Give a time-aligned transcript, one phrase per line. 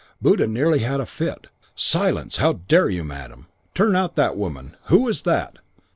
[0.19, 1.45] Buddha nearly had a fit:
[1.75, 2.37] 'Silence!
[2.37, 3.45] How dare you, madam!
[3.75, 4.75] Turn out that woman!
[4.85, 5.59] Who is that?'